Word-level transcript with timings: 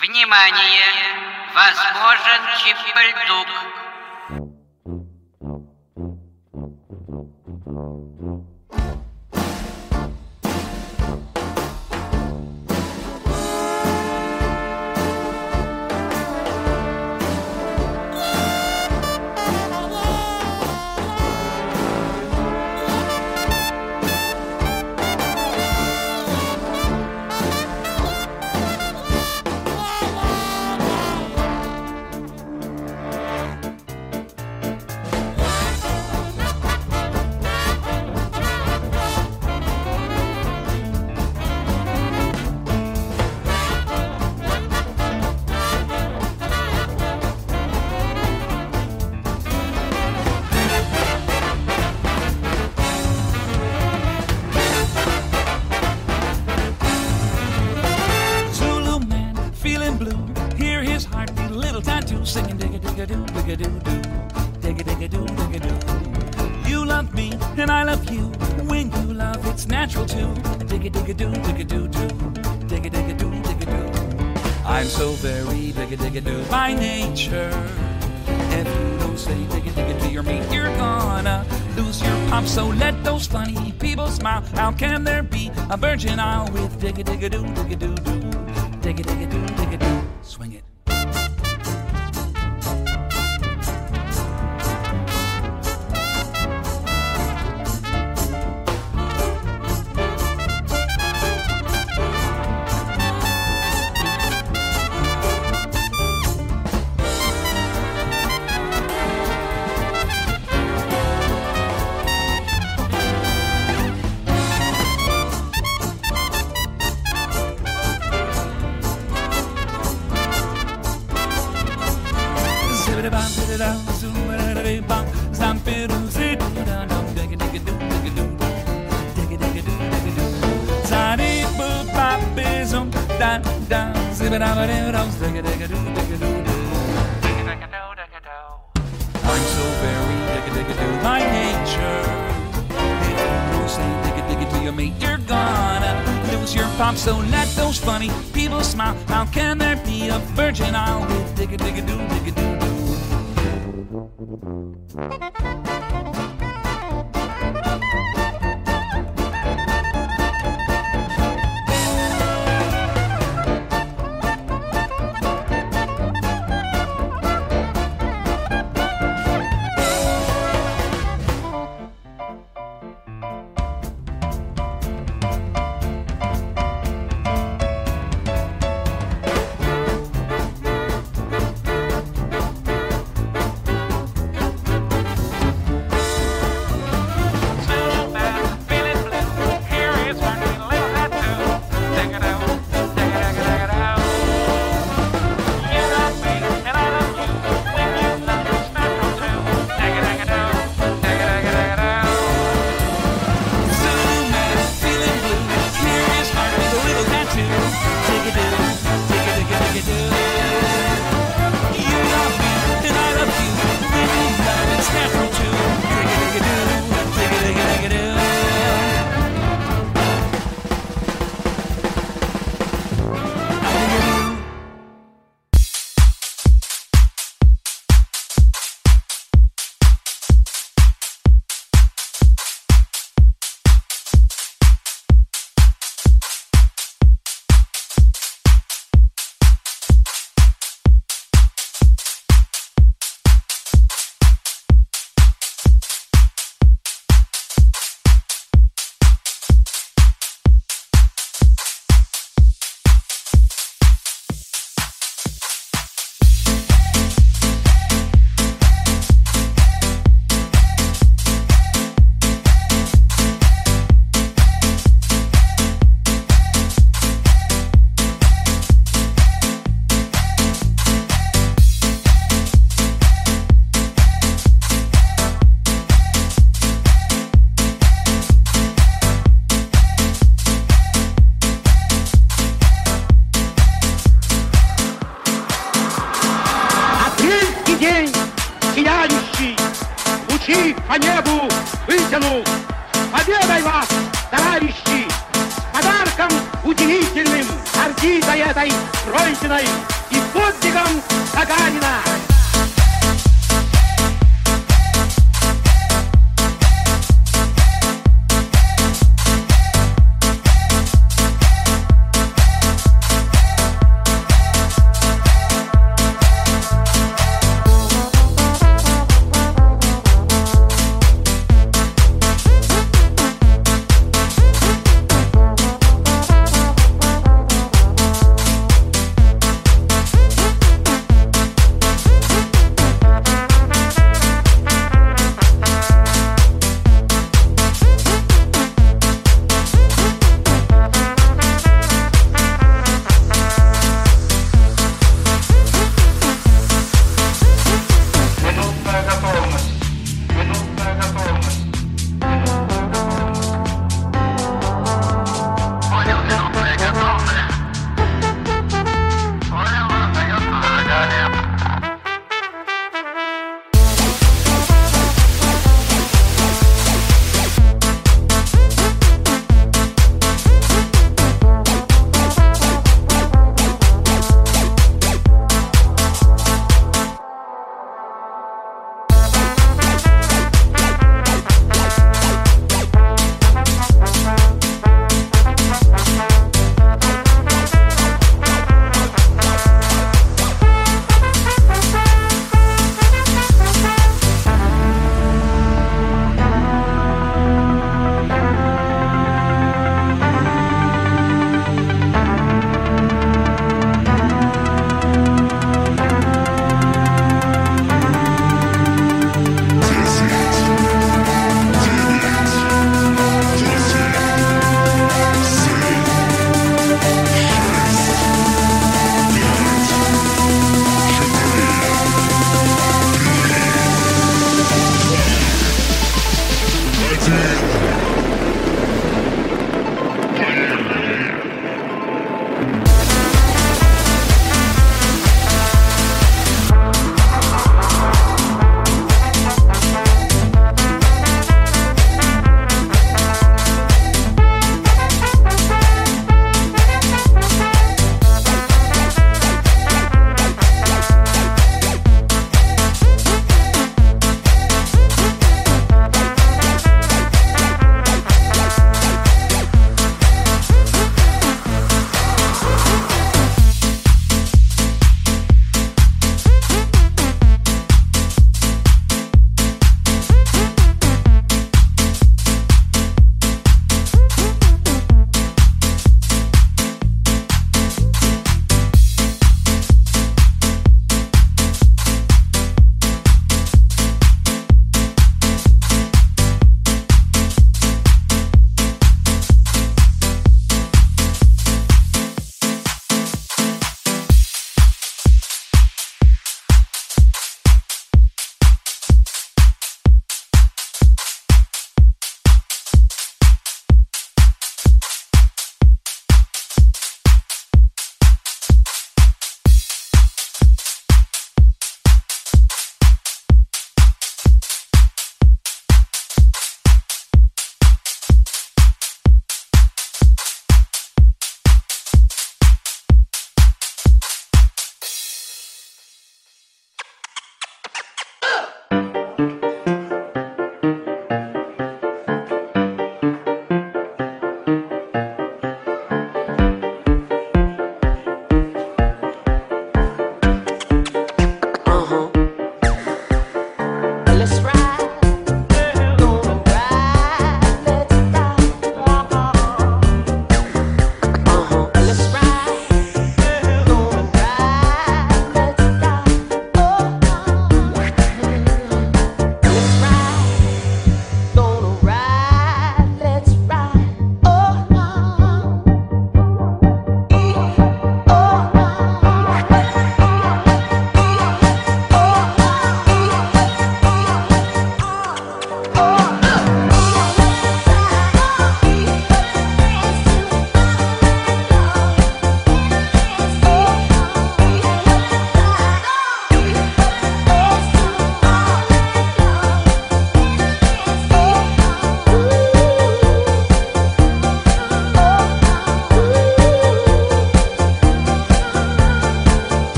Внимание! 0.00 0.92
Возможен 1.54 2.42
чиппельдук. 2.58 3.48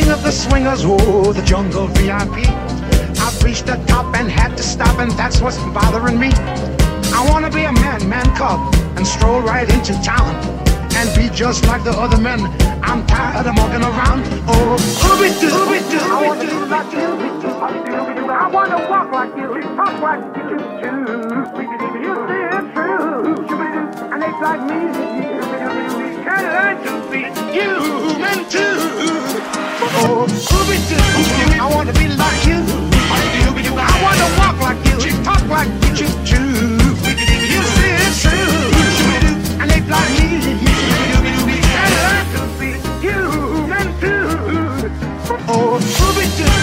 The 0.00 0.30
swingers, 0.30 0.84
oh, 0.86 1.32
the 1.34 1.42
jungle 1.42 1.86
VIP. 1.88 2.48
I've 3.20 3.42
reached 3.42 3.66
the 3.66 3.76
top 3.86 4.16
and 4.16 4.30
had 4.30 4.56
to 4.56 4.62
stop, 4.62 4.98
and 4.98 5.10
that's 5.12 5.42
what's 5.42 5.58
bothering 5.74 6.18
me. 6.18 6.30
I 7.12 7.26
wanna 7.28 7.50
be 7.50 7.64
a 7.64 7.72
man, 7.72 8.08
man 8.08 8.24
cub, 8.34 8.74
and 8.96 9.06
stroll 9.06 9.42
right 9.42 9.68
into 9.68 9.92
town 10.02 10.34
and 10.96 11.14
be 11.14 11.28
just 11.34 11.66
like 11.66 11.84
the 11.84 11.90
other 11.90 12.16
men. 12.16 12.40
I'm 12.82 13.06
tired 13.06 13.46
of 13.46 13.54
walking 13.58 13.82
around. 13.82 14.24
Oh, 14.48 14.76
ooby 15.04 15.28
dooby 15.40 15.80
doo. 15.90 15.98
I 16.00 16.26
wanna 16.26 16.40
be 16.40 16.52
like 16.72 16.92
you. 16.92 17.42
Do 17.42 18.30
I 18.30 18.48
wanna 18.48 18.88
walk 18.88 19.12
like 19.12 19.36
you, 19.36 19.60
talk 19.76 20.00
like 20.00 20.24
you 20.36 20.56
too. 20.80 21.02
You 21.32 21.44
see 21.52 21.68
it's 22.48 22.68
true. 22.72 23.36
And 24.12 24.22
it's 24.24 24.40
like 24.40 24.62
me. 24.68 24.80
Can 26.24 26.42
learn 26.54 26.76
to 26.86 26.92
be 27.10 27.22
human 27.52 28.48
too. 28.48 28.81
Oh, 29.94 30.26
ooby 30.26 30.76
doo. 30.88 30.96
I 31.60 31.66
wanna 31.74 31.92
be 31.92 32.08
like 32.08 32.46
you. 32.46 32.60
I 33.76 33.92
wanna 34.02 34.28
walk 34.38 34.56
like 34.60 34.80
you, 34.86 34.96
talk 35.22 35.44
like 35.48 35.68
you 35.98 36.08
too. 36.24 36.78
You 37.52 37.60
see 37.74 37.92
it's 38.04 38.22
true. 38.22 38.56
And 39.60 39.70
it's 39.70 39.88
like 39.88 40.10
me. 40.18 40.30
Oh, 45.54 45.78
Scooby-Doo, 45.80 46.44
I 46.46 46.61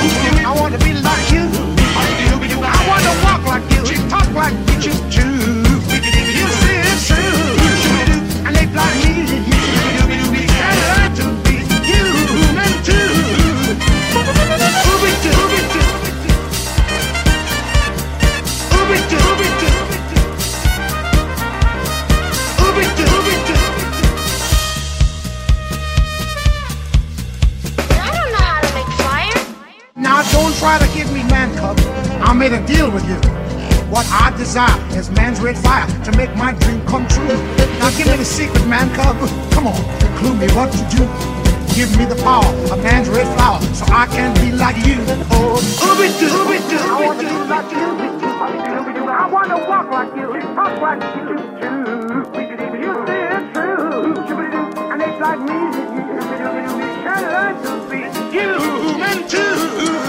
Made 32.50 32.64
a 32.64 32.66
deal 32.66 32.90
with 32.90 33.06
you. 33.06 33.14
What 33.94 34.08
I 34.10 34.36
desire 34.36 34.74
is 34.98 35.12
man's 35.12 35.40
red 35.40 35.56
fire 35.56 35.86
to 36.04 36.18
make 36.18 36.36
my 36.36 36.54
dream 36.54 36.84
come 36.88 37.08
true. 37.08 37.28
Now 37.78 37.92
give 37.96 38.08
me 38.08 38.18
the 38.18 38.26
secret, 38.26 38.66
man 38.66 38.90
cub. 38.96 39.18
Come 39.52 39.68
on, 39.68 39.78
clue 40.18 40.34
me 40.34 40.48
what 40.58 40.72
to 40.72 40.82
do. 40.90 41.06
Give 41.78 41.96
me 41.96 42.06
the 42.06 42.16
power 42.24 42.50
of 42.74 42.82
man's 42.82 43.08
red 43.08 43.28
flower 43.38 43.62
so 43.76 43.86
I 43.94 44.08
can 44.08 44.34
be 44.42 44.52
like 44.52 44.78
you. 44.78 44.98
Oh, 45.30 45.62
ooby 45.86 46.10
doo, 46.18 46.26
ooby 46.26 46.58
doo, 46.68 46.80
I 46.82 47.06
wanna 47.06 47.22
be 47.22 47.38
like 47.54 47.72
you. 47.72 49.10
I 49.12 49.30
wanna 49.30 49.58
walk 49.70 49.92
like 49.92 50.16
you, 50.16 50.42
talk 50.56 50.82
like 50.82 51.04
you 51.14 51.38
too. 51.62 51.78
You 52.10 52.26
see 52.34 52.50
it's 52.50 53.54
true, 53.54 54.18
and 54.90 55.02
it's 55.04 55.20
like 55.22 55.42
me. 55.46 55.60
Can 57.06 57.22
learn 57.30 57.56
to 57.62 57.74
be 57.92 58.02
human 58.34 59.28
too. 59.30 60.09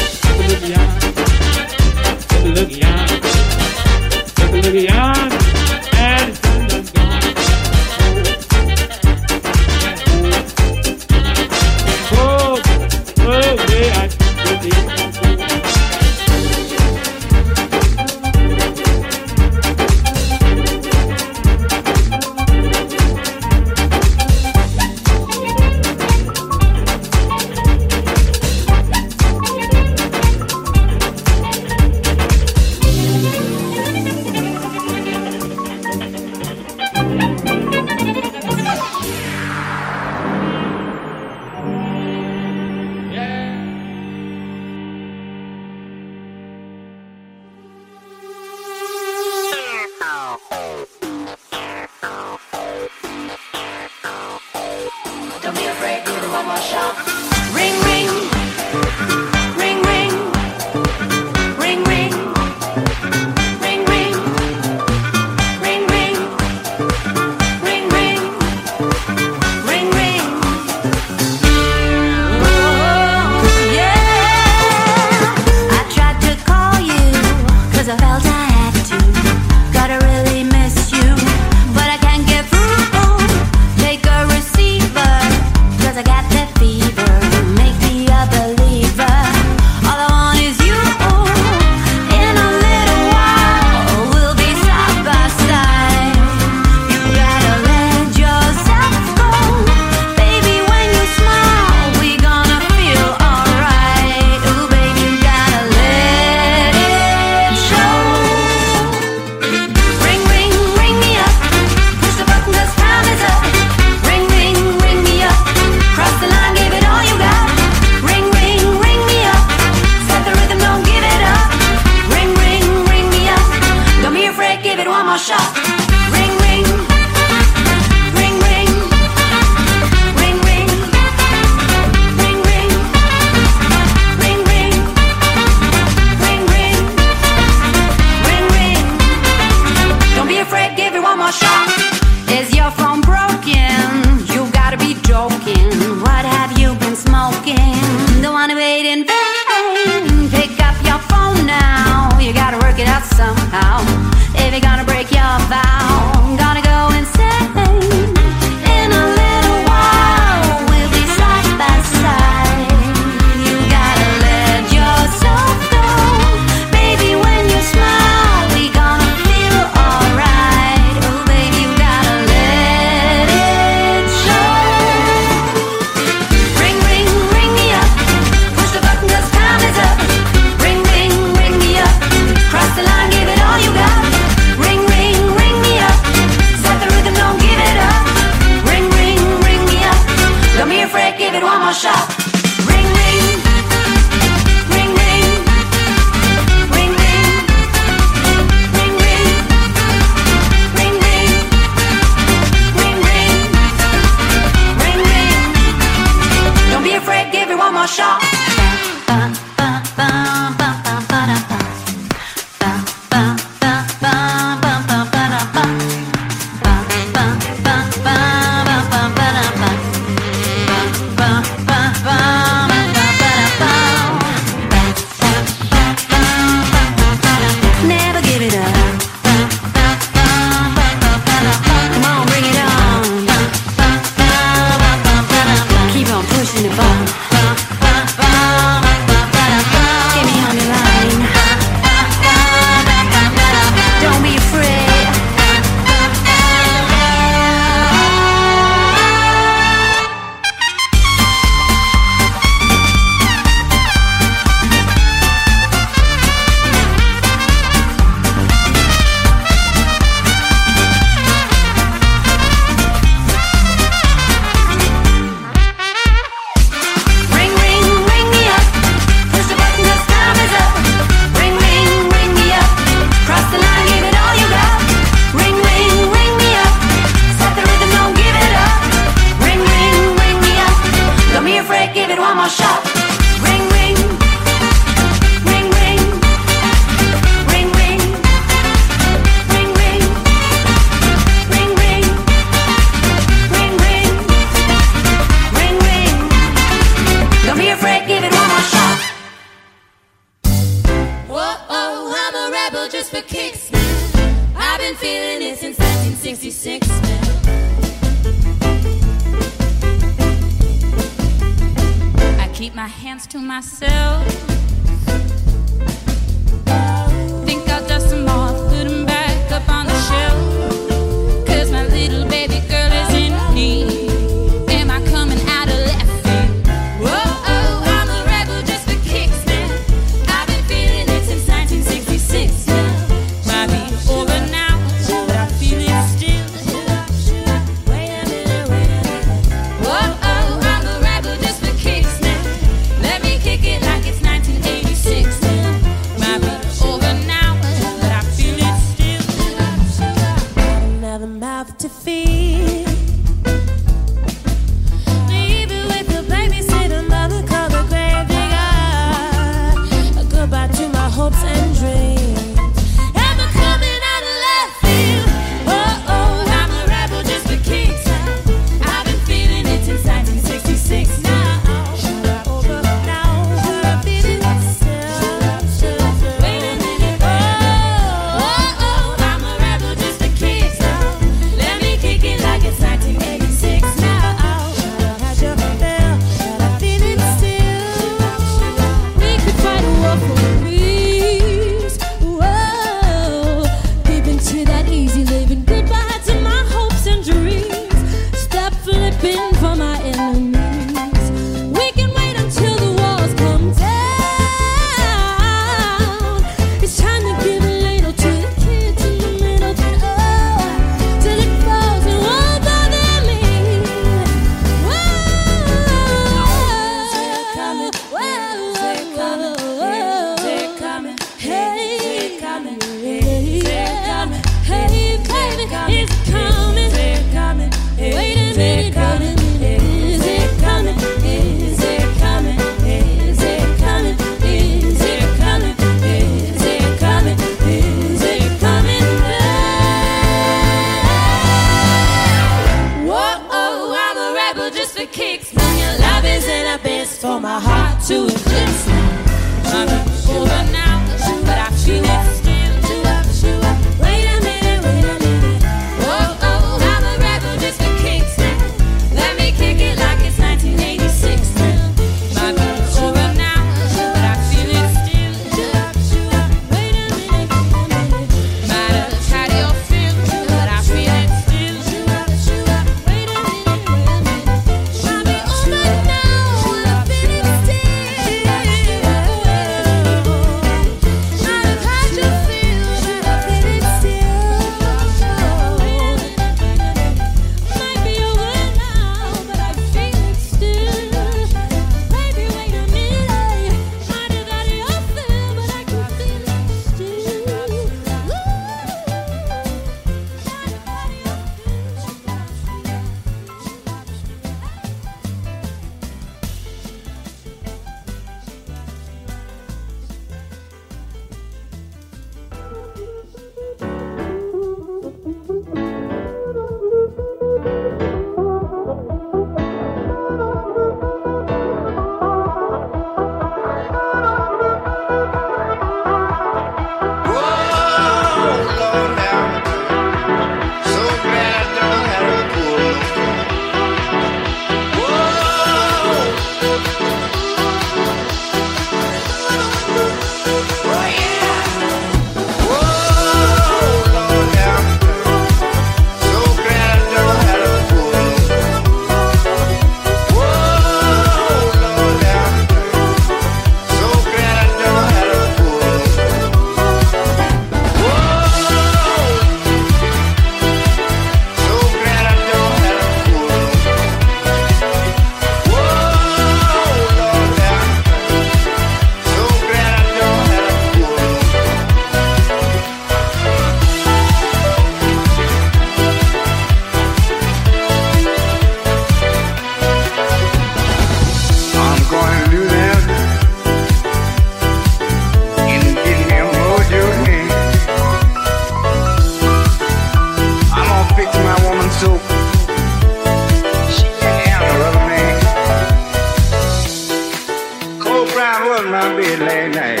bed 599.16 599.38
late 599.40 599.74
night 599.74 600.00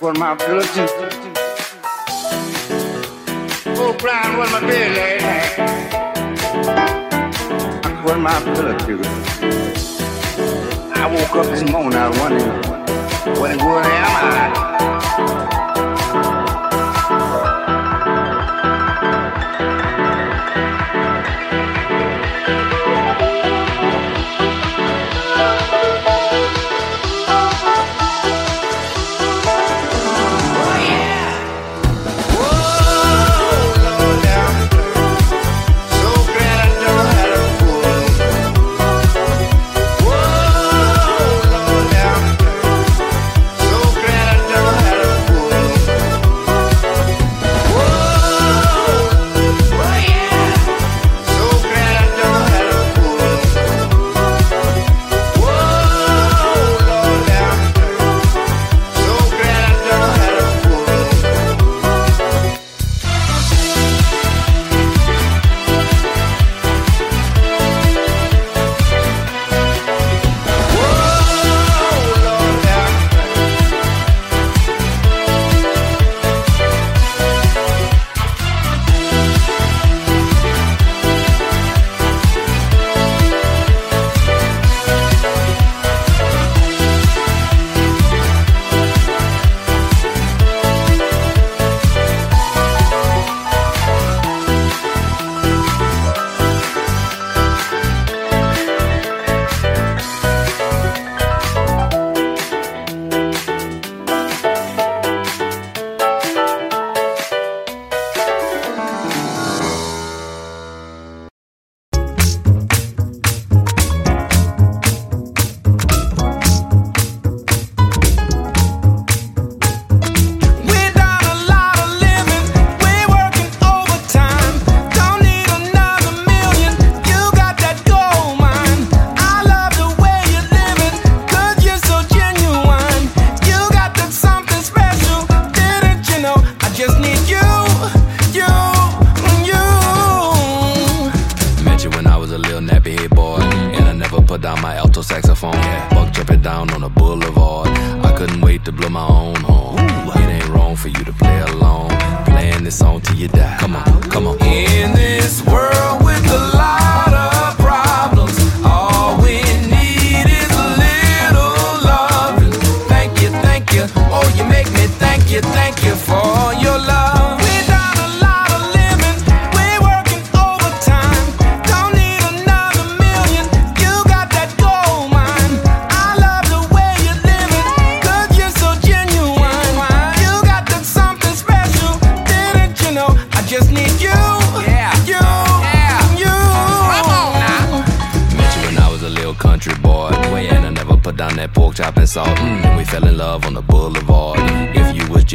with 0.00 0.16
my 0.18 0.34
bludgeon. 0.34 0.88
Go 3.74 3.92
blind 3.98 4.38
with 4.38 4.50
my 4.52 4.60
bed 4.60 4.96
last 4.96 5.58
night. 5.58 5.94
I 7.84 8.02
quit 8.02 8.18
my 8.18 8.40
Bluetooth. 8.40 9.06
I 10.94 11.06
woke 11.12 11.36
up 11.36 11.46
this 11.46 11.64
morning, 11.70 11.98
I 11.98 12.08
was 12.08 12.18
wondering, 12.18 12.52
what 13.40 13.50
in 13.50 13.58
the 13.58 13.64
world 13.64 13.86
am 13.86 13.90
I? 14.24 15.51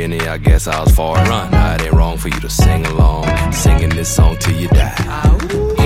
many, 0.07 0.27
I 0.27 0.37
guess 0.37 0.67
I 0.67 0.81
was 0.81 0.93
far. 0.95 1.15
Run. 1.15 1.53
I 1.53 1.71
Right 1.71 1.81
and 1.81 1.97
wrong 1.97 2.17
for 2.17 2.29
you 2.29 2.39
to 2.39 2.49
sing 2.49 2.85
along. 2.85 3.25
Singing 3.51 3.89
this 3.89 4.13
song 4.13 4.37
till 4.37 4.55
you 4.55 4.67
die. 4.69 5.76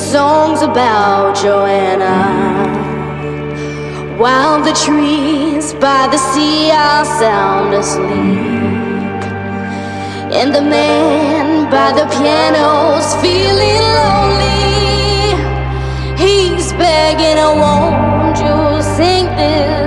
Songs 0.00 0.62
about 0.62 1.36
Joanna. 1.36 2.16
While 4.16 4.62
the 4.62 4.72
trees 4.72 5.74
by 5.74 6.08
the 6.10 6.18
sea 6.18 6.70
are 6.70 7.04
sound 7.04 7.74
asleep, 7.74 9.22
and 10.38 10.54
the 10.54 10.62
man 10.62 11.70
by 11.70 11.92
the 11.92 12.06
piano's 12.16 13.08
feeling 13.22 13.84
lonely. 13.98 14.58
He's 16.24 16.72
begging, 16.72 17.38
oh, 17.38 17.54
won't 17.64 18.38
you 18.38 18.82
sing 18.96 19.26
this 19.36 19.77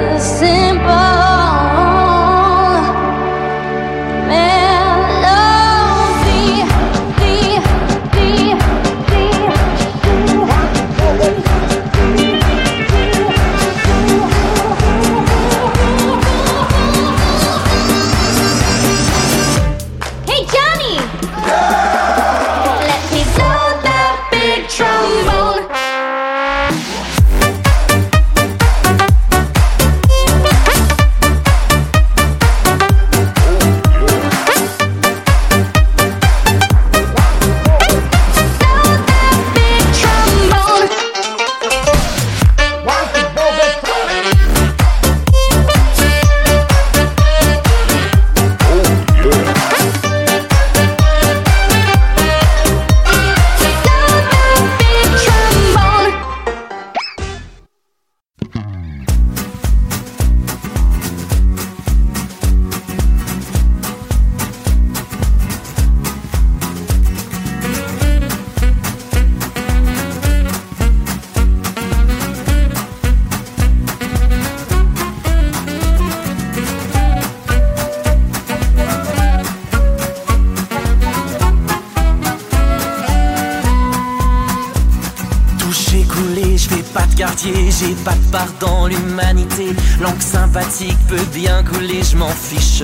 j'ai 87.81 87.95
pas 88.05 88.13
de 88.13 88.31
part 88.31 88.53
dans 88.59 88.87
l'humanité. 88.87 89.73
Langue 89.99 90.21
sympathique 90.21 90.97
peut 91.07 91.25
bien 91.33 91.63
couler, 91.63 92.03
je 92.03 92.15
m'en 92.15 92.29
fiche. 92.29 92.83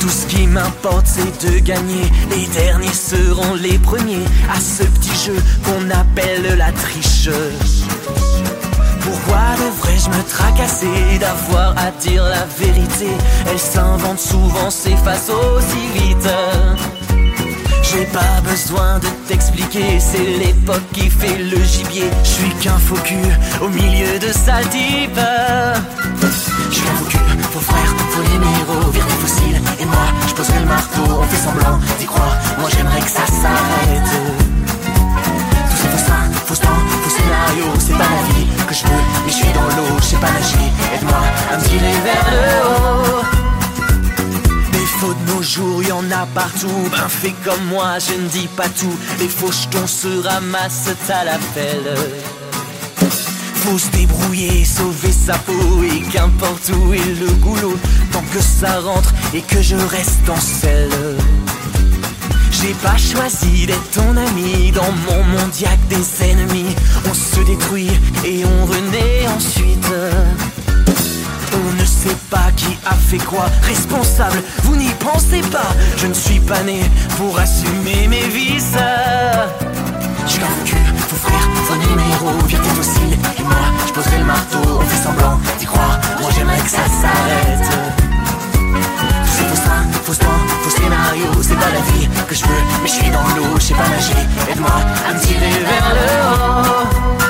Tout 0.00 0.08
ce 0.08 0.26
qui 0.26 0.46
m'importe 0.46 1.06
c'est 1.06 1.46
de 1.46 1.58
gagner, 1.58 2.10
les 2.30 2.46
derniers 2.46 2.92
seront 2.92 3.54
les 3.54 3.78
premiers 3.78 4.24
à 4.50 4.58
ce 4.60 4.84
petit 4.84 5.16
jeu 5.26 5.36
qu'on 5.64 5.90
appelle 5.90 6.56
la 6.56 6.72
triche. 6.72 7.28
Pourquoi 9.00 9.42
devrais-je 9.58 10.08
me 10.08 10.22
tracasser 10.28 11.18
d'avoir 11.20 11.76
à 11.76 11.90
dire 12.00 12.24
la 12.24 12.46
vérité? 12.58 13.08
Elle 13.50 13.58
s'invente 13.58 14.18
souvent, 14.18 14.70
s'efface 14.70 15.30
aussi 15.30 15.98
vite. 15.98 16.28
J'ai 17.92 18.04
pas 18.06 18.40
besoin 18.42 18.98
de 18.98 19.06
t'expliquer, 19.28 20.00
c'est 20.00 20.18
l'époque 20.18 20.82
qui 20.92 21.08
fait 21.08 21.38
le 21.38 21.62
gibier. 21.62 22.10
Je 22.24 22.28
suis 22.28 22.50
qu'un 22.60 22.78
faux 22.78 22.96
cul 23.04 23.14
au 23.62 23.68
milieu 23.68 24.18
de 24.18 24.32
sales 24.32 24.68
types. 24.70 25.20
Je 26.20 26.74
suis 26.74 26.88
un 26.88 26.96
faux 26.96 27.04
cul, 27.08 27.18
faux 27.52 27.60
frère, 27.60 27.94
faux 28.10 28.22
numéro, 28.32 28.90
viré 28.90 29.08
fossile. 29.22 29.60
Et 29.80 29.84
moi, 29.84 30.06
je 30.28 30.34
poserai 30.34 30.60
le 30.60 30.66
marteau, 30.66 31.02
on 31.20 31.22
fait 31.24 31.36
semblant 31.36 31.78
d'y 31.98 32.06
croire. 32.06 32.36
Moi 32.58 32.68
j'aimerais 32.74 33.00
que 33.00 33.10
ça 33.10 33.26
s'arrête. 33.26 34.12
Tous 35.70 35.76
ces 35.76 35.88
faux 35.88 36.04
seins, 36.06 36.30
faux 36.44 36.56
temps, 36.56 36.82
faux 37.02 37.10
scénario, 37.10 37.72
c'est 37.78 37.92
pas 37.92 38.10
la 38.16 38.34
vie 38.34 38.46
que 38.66 38.74
je 38.74 38.82
veux. 38.82 39.04
Mais 39.24 39.32
je 39.32 39.36
suis 39.36 39.52
dans 39.52 39.68
l'eau, 39.76 39.96
je 40.00 40.04
sais 40.04 40.16
pas 40.16 40.30
nager. 40.30 40.70
Aide-moi 40.94 41.22
à 41.52 41.56
me 41.56 41.62
tirer 41.62 41.94
vers 42.04 42.26
le 42.32 42.68
haut. 42.68 43.45
Faux 44.98 45.12
de 45.12 45.32
nos 45.32 45.42
jours, 45.42 45.82
y 45.82 45.92
en 45.92 46.10
a 46.10 46.24
partout. 46.26 46.88
Ben 46.90 47.08
fais 47.08 47.34
comme 47.44 47.64
moi, 47.66 47.98
je 47.98 48.14
ne 48.14 48.28
dis 48.28 48.48
pas 48.56 48.68
tout. 48.68 48.96
Les 49.18 49.28
faux 49.28 49.52
jetons 49.52 49.86
se 49.86 50.26
ramassent 50.26 50.88
à 51.10 51.24
la 51.24 51.38
pelle. 51.54 51.94
Faut 53.56 53.78
se 53.78 53.90
débrouiller, 53.90 54.64
sauver 54.64 55.12
sa 55.12 55.34
peau 55.34 55.82
et 55.82 56.00
qu'importe 56.10 56.70
où 56.70 56.94
est 56.94 57.20
le 57.20 57.30
goulot, 57.42 57.76
tant 58.12 58.24
que 58.32 58.40
ça 58.40 58.80
rentre 58.80 59.12
et 59.34 59.42
que 59.42 59.60
je 59.60 59.76
reste 59.76 60.30
en 60.30 60.40
selle. 60.40 61.16
J'ai 62.50 62.72
pas 62.74 62.96
choisi 62.96 63.66
d'être 63.66 63.90
ton 63.90 64.16
ami 64.16 64.72
dans 64.72 64.92
mon 65.08 65.24
que 65.38 65.78
des 65.88 66.24
ennemis. 66.24 66.74
On 67.08 67.12
se 67.12 67.40
détruit 67.44 67.90
et 68.24 68.44
on 68.46 68.64
renaît 68.64 69.28
ensuite. 69.28 69.92
Sait 72.06 72.14
pas 72.30 72.52
qui 72.54 72.78
a 72.86 72.94
fait 72.94 73.18
quoi, 73.18 73.46
responsable, 73.62 74.40
vous 74.62 74.76
n'y 74.76 74.90
pensez 74.90 75.40
pas. 75.50 75.74
Je 75.96 76.06
ne 76.06 76.14
suis 76.14 76.38
pas 76.38 76.62
né 76.62 76.88
pour 77.16 77.36
assumer 77.36 78.06
mes 78.06 78.28
vices. 78.28 78.78
Suis 80.24 80.40
un 80.40 80.64
cul, 80.64 80.76
faux 81.08 81.16
frère, 81.16 81.48
faux 81.64 81.74
numéro, 81.74 82.30
viens 82.46 82.60
tes 82.60 82.68
fossiles. 82.68 83.18
Et 83.40 83.42
moi, 83.42 83.56
je 83.88 83.92
poserai 83.92 84.18
le 84.18 84.24
marteau, 84.24 84.58
on 84.78 84.82
fait 84.82 85.02
semblant 85.02 85.40
d'y 85.58 85.66
croire. 85.66 85.98
Moi 86.20 86.30
j'aimerais 86.36 86.60
que 86.60 86.70
ça 86.70 86.86
s'arrête. 86.86 87.70
Tous 88.62 89.32
ces 89.36 89.44
faux 89.48 89.56
seins, 89.56 89.86
faux 90.04 90.14
temps, 90.14 90.42
faux 90.62 90.70
scénario, 90.70 91.26
c'est 91.42 91.58
pas 91.58 91.72
la 91.74 91.80
vie 91.90 92.08
que 92.28 92.34
je 92.36 92.44
veux. 92.44 92.62
Mais 92.84 92.88
je 92.88 92.94
suis 92.94 93.10
dans 93.10 93.26
l'eau, 93.34 93.56
je 93.56 93.64
sais 93.64 93.74
pas 93.74 93.88
nager. 93.88 94.28
Aide-moi 94.48 94.70
à 95.10 95.12
me 95.12 95.18
tirer 95.18 95.50
vers 95.50 95.88
le 95.96 97.22
haut. 97.22 97.25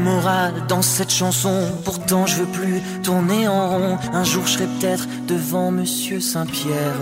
Morale 0.00 0.54
dans 0.68 0.82
cette 0.82 1.12
chanson, 1.12 1.70
pourtant 1.84 2.26
je 2.26 2.42
veux 2.42 2.46
plus 2.46 2.80
tourner 3.02 3.48
en 3.48 3.68
rond. 3.68 3.98
Un 4.12 4.24
jour 4.24 4.46
je 4.46 4.52
serai 4.52 4.66
peut-être 4.66 5.06
devant 5.26 5.70
Monsieur 5.70 6.20
Saint-Pierre, 6.20 7.00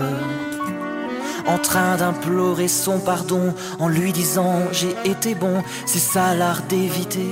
en 1.47 1.57
train 1.57 1.97
d'implorer 1.97 2.67
son 2.67 2.99
pardon, 2.99 3.53
en 3.79 3.87
lui 3.87 4.11
disant 4.11 4.55
j'ai 4.71 4.95
été 5.05 5.35
bon, 5.35 5.63
c'est 5.85 5.99
ça 5.99 6.35
l'art 6.35 6.61
d'éviter 6.63 7.29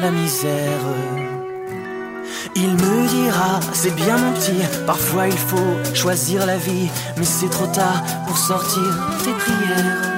la 0.00 0.10
misère. 0.10 0.80
Il 2.54 2.72
me 2.72 3.08
dira, 3.08 3.60
c'est 3.72 3.94
bien 3.94 4.16
mon 4.16 4.32
petit, 4.32 4.62
parfois 4.86 5.28
il 5.28 5.38
faut 5.38 5.94
choisir 5.94 6.46
la 6.46 6.56
vie, 6.56 6.88
mais 7.16 7.24
c'est 7.24 7.50
trop 7.50 7.66
tard 7.66 8.02
pour 8.26 8.36
sortir 8.36 8.82
tes 9.24 9.32
prières. 9.32 10.17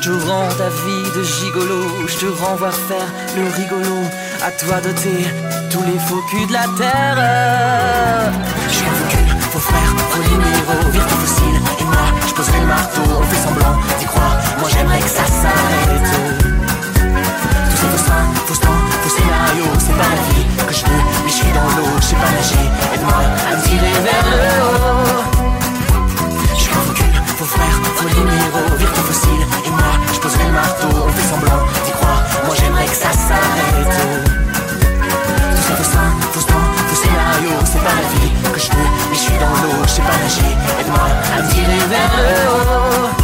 Je 0.00 0.02
te 0.04 0.10
rends 0.10 0.46
ta 0.56 0.68
vie 0.68 1.10
de 1.10 1.24
gigolo, 1.24 2.06
je 2.06 2.18
te 2.18 2.26
renvoie 2.26 2.70
faire 2.70 3.10
le 3.34 3.50
rigolo 3.50 3.96
À 4.46 4.52
toi 4.52 4.80
d'ôter 4.80 5.26
tous 5.70 5.82
les 5.82 5.98
faux 5.98 6.22
culs 6.30 6.46
de 6.46 6.52
la 6.52 6.66
terre. 6.78 8.30
Je 8.68 8.74
suis 8.74 8.86
un 8.86 8.92
faux 8.94 9.08
cul, 9.08 9.26
faux 9.50 9.58
frère, 9.58 9.92
faux 10.10 10.22
numéro, 10.22 10.92
virtu 10.92 11.14
fossile. 11.14 11.60
Et 11.80 11.84
moi, 11.84 12.06
je 12.28 12.32
poserai 12.32 12.60
le 12.60 12.66
marteau, 12.66 13.00
on 13.18 13.22
fait 13.24 13.42
semblant 13.42 13.76
d'y 13.98 14.04
croire. 14.04 14.36
Moi 14.60 14.68
j'aimerais 14.72 15.00
que 15.00 15.08
ça 15.08 15.26
s'arrête. 15.26 16.14
Tous 17.70 17.76
ces 17.76 17.88
faux 17.88 18.04
seins, 18.06 18.28
faux 18.46 18.54
temps, 18.54 18.80
faux 19.02 19.10
scénarios, 19.16 19.74
c'est 19.80 19.98
pas 19.98 20.10
la 20.14 20.22
vie 20.30 20.46
que 20.68 20.74
je 20.74 20.84
veux, 20.86 21.02
mais 21.24 21.30
je 21.30 21.38
suis 21.42 21.52
dans 21.58 21.70
l'eau, 21.74 21.90
je 22.00 22.06
sais 22.06 22.14
pas 22.22 22.30
nager. 22.38 22.66
Aide-moi 22.94 23.18
à 23.50 23.56
me 23.56 23.62
tirer 23.66 23.94
vers 24.06 24.26
le 24.30 24.38
haut. 24.62 25.38
Je 26.54 26.60
suis 26.62 26.70
un 26.70 26.82
faux 26.86 26.94
cul, 26.94 27.10
faux 27.36 27.44
frère, 27.46 27.76
faux 27.96 28.08
numéro, 28.14 28.60
virtu 28.78 29.00
fossile. 29.00 29.42
Et 29.66 29.67
marteau, 30.52 30.88
on 31.06 31.08
fait 31.10 31.28
semblant 31.28 31.62
d'y 31.84 31.92
croire. 31.92 32.22
Moi 32.46 32.54
j'aimerais 32.58 32.86
que 32.86 32.96
ça 32.96 33.12
s'arrête. 33.12 33.96
Tous 35.54 35.62
ces 35.62 35.74
faux 35.74 35.90
seins, 35.92 36.12
faux 36.32 36.42
temps, 36.42 36.68
faux 36.88 36.96
scénarios, 37.02 37.60
c'est 37.64 37.82
pas 37.82 37.94
la 38.00 38.08
vie 38.14 38.30
que 38.52 38.60
je 38.60 38.70
veux, 38.70 38.90
mais 39.10 39.16
je 39.16 39.20
suis 39.20 39.38
dans 39.38 39.54
l'eau, 39.62 39.82
je 39.84 39.88
sais 39.88 40.02
pas 40.02 40.16
nager. 40.22 40.56
Aide-moi 40.80 41.06
à 41.36 41.42
me 41.42 41.48
tirer 41.50 41.82
vers 41.88 42.12
le 42.16 42.34
haut. 42.50 43.17